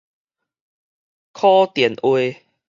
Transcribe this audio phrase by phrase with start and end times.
[1.33, 2.41] 鼓電話